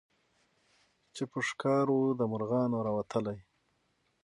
[1.15, 3.39] چي په ښکار وو د مرغانو راوتلی